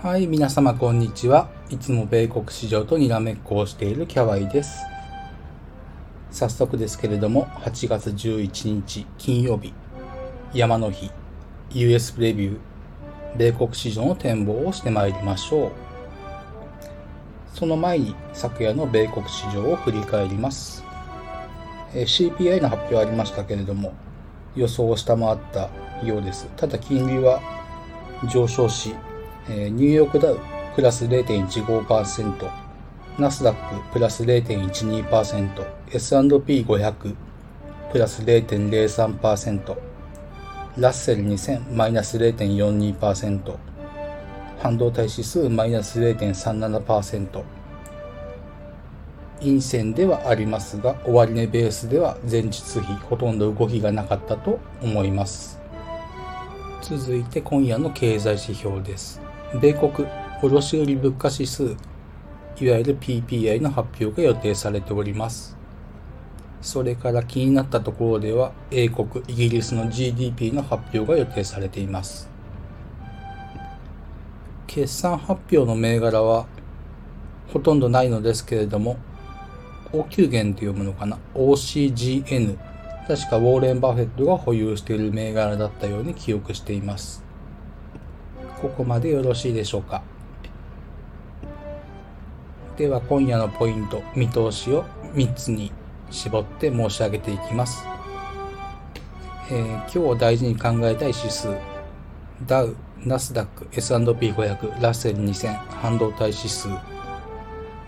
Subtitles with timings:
[0.00, 1.48] はい、皆様こんにちは。
[1.70, 4.78] いつも米国市場とにらめっこをしているキャワイです。
[6.30, 9.74] 早速ですけれども、8月11日金曜日、
[10.54, 11.10] 山の日、
[11.70, 12.58] US プレビュー、
[13.36, 15.72] 米国市場の展望をしてまいりましょう。
[17.52, 20.84] その前に昨夜の米国市場を振り返ります。
[21.92, 23.92] CPI の発表ありましたけれども、
[24.54, 25.70] 予想を下回った
[26.06, 26.48] ようです。
[26.56, 27.40] ただ金利は
[28.32, 28.94] 上昇し、
[29.50, 30.38] えニューヨークダウ
[30.74, 32.50] プラス0.15%、
[33.18, 37.14] ナスダックプラス0.12%、S&P500
[37.90, 39.76] プラス0.03%、
[40.76, 43.56] ラッセル2000マイナス0.42%、
[44.60, 47.42] 半導体指数マイナス0.37%、
[49.40, 55.58] 陰線ではありますが、終値ベースでは前日比ほとんど動きがなかったと思います。
[56.82, 59.27] 続いて今夜の経済指標です。
[59.54, 60.06] 米国
[60.42, 61.64] 卸売物価指数、
[62.60, 65.56] いわゆる PPI の発表が予定されております。
[66.60, 72.28] それから気になったところでは、英国、イギリスの GDP の発表が予定されています。
[74.66, 76.46] 決算発表の銘柄は
[77.50, 78.98] ほとんどないのですけれども、
[79.94, 82.58] お給源と読むのかな ?OCGN。
[83.06, 87.27] 確かウォーレン・バフェットが保有している銘柄だったように記憶しています。
[88.60, 90.02] ここまでよろしいでしょうか。
[92.76, 95.72] では今夜のポイント、見通しを3つに
[96.10, 97.84] 絞って申し上げていきます。
[99.50, 101.48] えー、今日大事に考えたい指数、
[102.46, 106.68] ダウ、ナスダック、S&P500、ラッセル2000、半導体指数、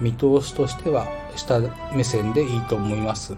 [0.00, 1.60] 見通しとしては下
[1.94, 3.32] 目線でいいと思います。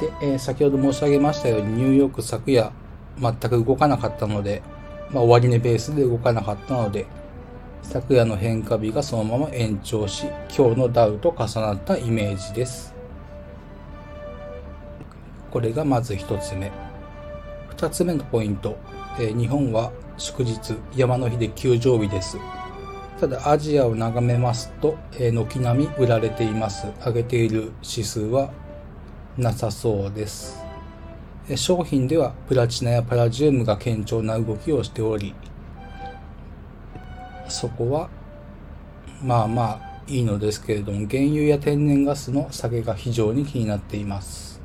[0.00, 2.72] で、えー、先ほど申し上げましたようにニューヨーク昨夜
[3.20, 4.62] 全く動かなかったので、
[5.10, 7.06] まあ、終値ベースで動かなかったので、
[7.82, 12.94] 昨夜の変化日がそのまま延長し、今日のダウと重なったイメージです。
[15.50, 16.70] これがまず一つ目。
[17.70, 18.76] 二つ目のポイント、
[19.18, 22.38] えー、日本は祝日、山の日で休場日です。
[23.18, 26.88] ただアジアを眺めますと、えー、軒並み売られています。
[27.04, 28.50] 上げている指数は
[29.38, 30.67] なさそうです。
[31.56, 35.34] 商品ではプラチナやパラジウムが堅調な動きをしており、
[37.48, 38.10] そこは
[39.22, 44.60] まあまあいいのですけれども、原油や天然ガスの下げが非常に気になっています。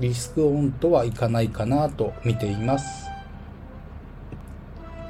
[0.00, 3.08] リスクオンとはいかないかなと見ています。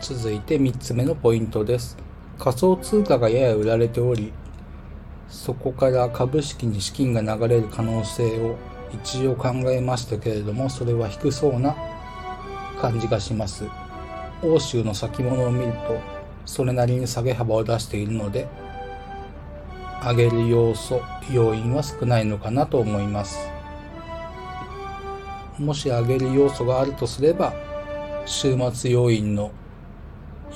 [0.01, 1.97] 続いて3つ目のポイントです。
[2.39, 4.33] 仮想通貨がやや売られており、
[5.29, 8.57] そこから株式に資金が流れる可能性を
[8.95, 11.77] 一応考えましたけれども、それは低そうな
[12.81, 13.65] 感じがします。
[14.43, 15.99] 欧州の先物を見ると、
[16.45, 18.47] それなりに下げ幅を出しているので、
[20.03, 21.01] 上げる要素、
[21.33, 23.39] 要因は少ないのかなと思います。
[25.59, 27.55] もし上げる要素があるとすれば、
[28.27, 29.51] 週末要因の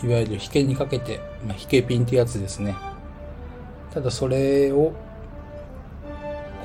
[0.03, 2.77] いわゆる引けにかけて、まあ、引けピンってやつですね。
[3.91, 4.93] ただそれを、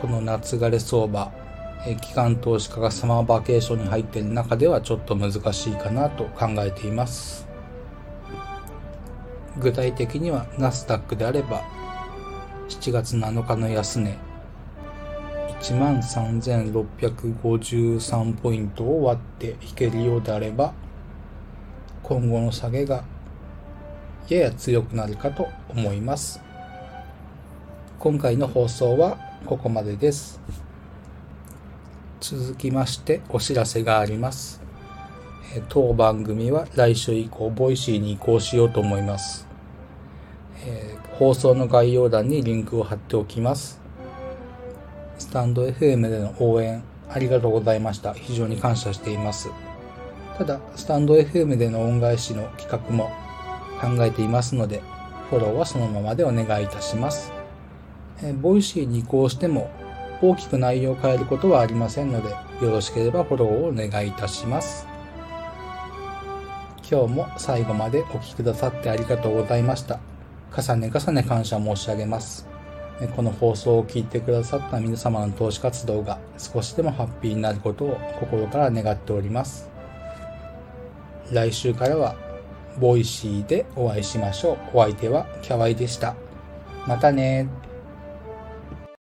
[0.01, 1.31] この夏枯れ相場、
[1.85, 7.45] え機関投資家がサマーバケーションに入っている中ではちょっと難しいかなと考えています。
[9.59, 11.61] 具体的にはナスダックであれば
[12.69, 14.17] 7月7日の安値
[15.61, 20.73] 13,653ポイントを割って引けるようであれば
[22.01, 23.03] 今後の下げが
[24.29, 26.41] やや強くなるかと思います。
[27.99, 30.41] 今回の放送はここまでです。
[32.23, 34.61] 続きましてお知らせがあります。
[35.67, 39.45] 当番組は来週以降、 Voicy に移行しようと思います。
[40.65, 43.81] えー、放送の概要欄にリンクを貼っておきます。
[45.19, 48.13] スタンド FM での応援ありがとうございました。
[48.13, 49.51] 非常に感謝しています。
[50.37, 53.11] ただ、スタンド FM での恩返しの企画も
[53.81, 54.81] 考えていますので、
[55.29, 57.33] フォローはそのままでお願いいたします。
[58.23, 59.69] えボイシーに移行しても
[60.25, 62.29] 大きく内容を変えることはありませんので、
[62.65, 64.87] よろしければフォローをお願いいたします。
[66.89, 69.99] 今日も最後までお聴きくださってありがとうございました。
[70.55, 72.47] 重ね重ね感謝申し上げます。
[73.17, 79.69] この放送を聞いてくださった皆様の投資活動が少しでもハッピーになることを心から願っております。
[81.33, 82.15] 来週からは
[82.79, 84.77] ボイシーでお会いしましょう。
[84.77, 86.15] お相手はキャワイでした。
[86.87, 87.49] またね